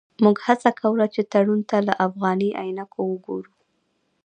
موږ 0.23 0.37
هڅه 0.45 0.69
کوله 0.79 1.05
چې 1.13 1.21
تړون 1.33 1.61
ته 1.69 1.77
له 1.87 1.93
افغاني 2.07 2.49
عینکو 2.61 2.99
وګورو. 3.11 3.53